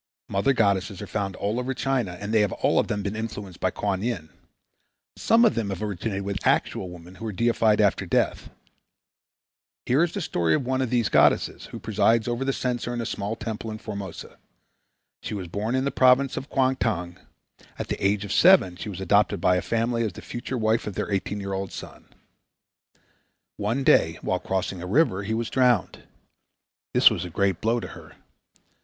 Mother 0.29 0.51
goddesses 0.53 0.99
are 0.99 1.05
found 1.05 1.35
all 1.35 1.59
over 1.59 1.75
China 1.75 2.17
and 2.19 2.33
they 2.33 2.41
have 2.41 2.53
all 2.53 2.79
of 2.79 2.87
them 2.87 3.03
been 3.03 3.15
influenced 3.15 3.59
by 3.59 3.69
Kuan 3.69 4.01
Yin. 4.01 4.31
Some 5.15 5.45
of 5.45 5.53
them 5.53 5.69
have 5.69 5.83
originated 5.83 6.23
with 6.23 6.39
actual 6.43 6.89
women 6.89 7.13
who 7.13 7.25
were 7.25 7.31
deified 7.31 7.79
after 7.79 8.07
death. 8.07 8.49
Here 9.85 10.03
is 10.03 10.11
the 10.11 10.19
story 10.21 10.55
of 10.55 10.65
one 10.65 10.81
of 10.81 10.89
these 10.89 11.07
goddesses 11.07 11.67
who 11.67 11.77
presides 11.79 12.27
over 12.27 12.43
the 12.43 12.51
censer 12.51 12.91
in 12.95 12.99
a 12.99 13.05
small 13.05 13.35
temple 13.35 13.69
in 13.69 13.77
Formosa. 13.77 14.37
She 15.21 15.35
was 15.35 15.47
born 15.47 15.75
in 15.75 15.85
the 15.85 15.91
province 15.91 16.35
of 16.35 16.49
Kuangtung. 16.49 17.17
At 17.77 17.89
the 17.89 18.03
age 18.03 18.25
of 18.25 18.33
seven 18.33 18.77
she 18.77 18.89
was 18.89 19.01
adopted 19.01 19.39
by 19.39 19.55
a 19.55 19.61
family 19.61 20.01
as 20.03 20.13
the 20.13 20.23
future 20.23 20.57
wife 20.57 20.87
of 20.87 20.95
their 20.95 21.11
eighteen 21.11 21.39
year 21.39 21.53
old 21.53 21.71
son. 21.71 22.05
One 23.57 23.83
day 23.83 24.17
while 24.23 24.39
crossing 24.39 24.81
a 24.81 24.87
river 24.87 25.21
he 25.21 25.35
was 25.35 25.51
drowned. 25.51 26.05
This 26.91 27.11
was 27.11 27.23
a 27.23 27.29
great 27.29 27.61
blow 27.61 27.79
to 27.79 27.89
her. 27.89 28.13